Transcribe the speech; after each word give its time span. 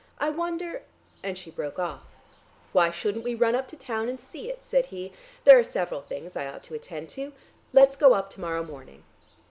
"I 0.17 0.31
wonder" 0.31 0.81
and 1.23 1.37
she 1.37 1.51
broke 1.51 1.77
off. 1.77 2.01
"Why 2.73 2.89
shouldn't 2.89 3.23
we 3.23 3.35
run 3.35 3.53
up 3.53 3.67
to 3.67 3.77
town 3.77 4.09
and 4.09 4.19
see 4.19 4.49
it?" 4.49 4.63
said 4.63 4.87
he. 4.87 5.13
"There 5.43 5.59
are 5.59 5.63
several 5.63 6.01
things 6.01 6.35
I 6.35 6.47
ought 6.47 6.63
to 6.63 6.73
attend 6.73 7.07
to. 7.09 7.33
Lets 7.71 7.95
go 7.95 8.15
up 8.15 8.31
to 8.31 8.41
morrow 8.41 8.63
morning." 8.65 9.03